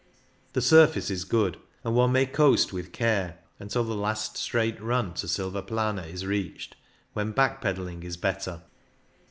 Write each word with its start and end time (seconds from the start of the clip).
The 0.53 0.63
surface 0.63 1.11
is 1.11 1.25
good, 1.25 1.57
and 1.83 1.93
one 1.93 2.11
may 2.11 2.25
coast 2.25 2.73
with 2.73 2.91
care 2.91 3.37
until 3.59 3.83
the 3.83 3.95
last 3.95 4.35
straight 4.35 4.81
run 4.81 5.13
to 5.13 5.27
Silvaplana 5.27 6.07
is 6.07 6.25
reached, 6.25 6.75
when 7.13 7.33
back 7.33 7.61
pedalling 7.61 8.01
is 8.01 8.17
better. 8.17 8.63